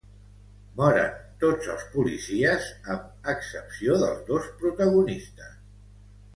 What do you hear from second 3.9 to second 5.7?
dels dos protagonistes.